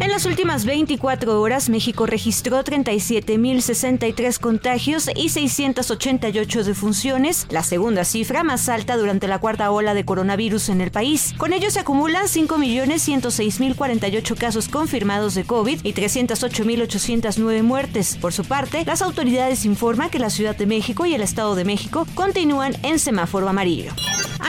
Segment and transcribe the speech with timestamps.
[0.00, 8.42] En las últimas 24 horas, México registró 37.063 contagios y 688 defunciones, la segunda cifra
[8.42, 11.34] más alta durante la cuarta ola de coronavirus en el país.
[11.36, 18.16] Con ello se acumulan 5.106.048 casos confirmados de COVID y 308.809 muertes.
[18.16, 21.66] Por su parte, las autoridades informan que la Ciudad de México y el Estado de
[21.66, 23.92] México continúan en semáforo amarillo.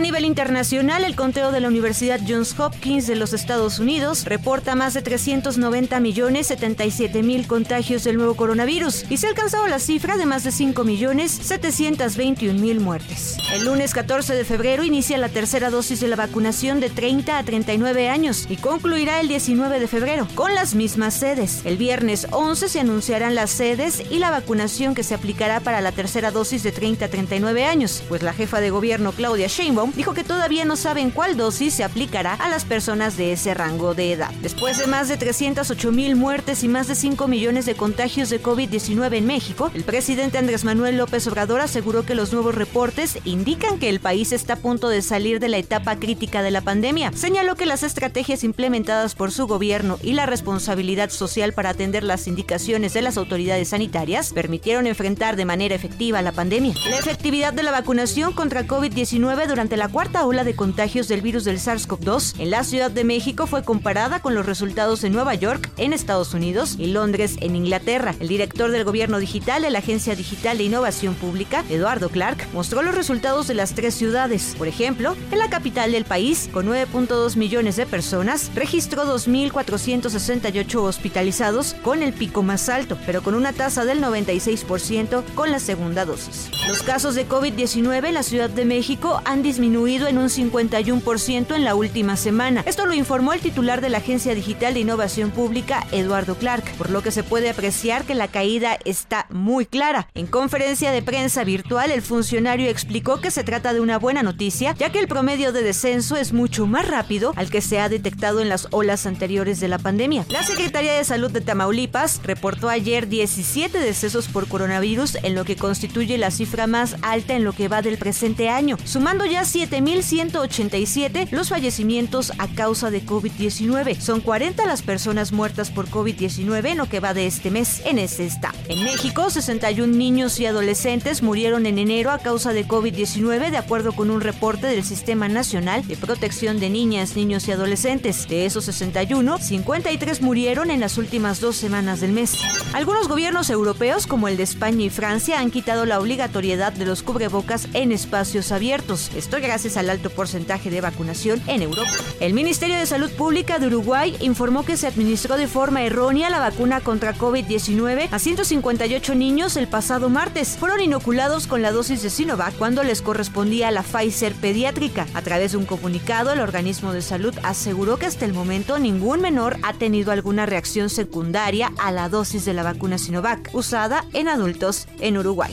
[0.00, 4.74] A nivel internacional, el conteo de la Universidad Johns Hopkins de los Estados Unidos reporta
[4.74, 9.78] más de 390 millones 77 mil contagios del nuevo coronavirus y se ha alcanzado la
[9.78, 13.36] cifra de más de 5 millones 721 mil muertes.
[13.52, 17.42] El lunes 14 de febrero inicia la tercera dosis de la vacunación de 30 a
[17.42, 21.60] 39 años y concluirá el 19 de febrero con las mismas sedes.
[21.66, 25.92] El viernes 11 se anunciarán las sedes y la vacunación que se aplicará para la
[25.92, 30.14] tercera dosis de 30 a 39 años, pues la jefa de gobierno Claudia Sheinbaum dijo
[30.14, 34.12] que todavía no saben cuál dosis se aplicará a las personas de ese rango de
[34.12, 34.30] edad.
[34.42, 38.42] Después de más de 308 mil muertes y más de 5 millones de contagios de
[38.42, 43.78] COVID-19 en México, el presidente Andrés Manuel López Obrador aseguró que los nuevos reportes indican
[43.78, 47.12] que el país está a punto de salir de la etapa crítica de la pandemia.
[47.14, 52.26] Señaló que las estrategias implementadas por su gobierno y la responsabilidad social para atender las
[52.26, 56.74] indicaciones de las autoridades sanitarias permitieron enfrentar de manera efectiva la pandemia.
[56.88, 61.44] La efectividad de la vacunación contra COVID-19 durante la cuarta ola de contagios del virus
[61.44, 65.70] del SARS-CoV-2 en la Ciudad de México fue comparada con los resultados en Nueva York,
[65.78, 68.14] en Estados Unidos y Londres, en Inglaterra.
[68.20, 72.82] El director del gobierno digital de la Agencia Digital de Innovación Pública, Eduardo Clark, mostró
[72.82, 74.54] los resultados de las tres ciudades.
[74.58, 81.72] Por ejemplo, en la capital del país, con 9.2 millones de personas, registró 2.468 hospitalizados
[81.82, 86.50] con el pico más alto, pero con una tasa del 96% con la segunda dosis.
[86.68, 91.54] Los casos de COVID-19 en la Ciudad de México han disminuido disminuido en un 51%
[91.54, 92.62] en la última semana.
[92.64, 96.88] Esto lo informó el titular de la Agencia Digital de Innovación Pública, Eduardo Clark, por
[96.88, 100.08] lo que se puede apreciar que la caída está muy clara.
[100.14, 104.74] En conferencia de prensa virtual, el funcionario explicó que se trata de una buena noticia,
[104.78, 108.40] ya que el promedio de descenso es mucho más rápido al que se ha detectado
[108.40, 110.24] en las olas anteriores de la pandemia.
[110.30, 115.56] La Secretaría de Salud de Tamaulipas reportó ayer 17 decesos por coronavirus, en lo que
[115.56, 121.30] constituye la cifra más alta en lo que va del presente año, sumando ya 7.187
[121.30, 123.98] los fallecimientos a causa de COVID-19.
[123.98, 127.98] Son 40 las personas muertas por COVID-19 en lo que va de este mes en
[127.98, 128.56] ese estado.
[128.68, 133.92] En México, 61 niños y adolescentes murieron en enero a causa de COVID-19, de acuerdo
[133.92, 138.28] con un reporte del Sistema Nacional de Protección de Niñas, Niños y Adolescentes.
[138.28, 142.36] De esos 61, 53 murieron en las últimas dos semanas del mes.
[142.72, 147.02] Algunos gobiernos europeos, como el de España y Francia, han quitado la obligatoriedad de los
[147.02, 149.10] cubrebocas en espacios abiertos.
[149.16, 151.90] Esto gracias al alto porcentaje de vacunación en Europa.
[152.20, 156.38] El Ministerio de Salud Pública de Uruguay informó que se administró de forma errónea la
[156.38, 160.56] vacuna contra COVID-19 a 158 niños el pasado martes.
[160.58, 165.06] Fueron inoculados con la dosis de Sinovac cuando les correspondía la Pfizer pediátrica.
[165.14, 169.20] A través de un comunicado, el organismo de salud aseguró que hasta el momento ningún
[169.20, 174.28] menor ha tenido alguna reacción secundaria a la dosis de la vacuna Sinovac usada en
[174.28, 175.52] adultos en Uruguay.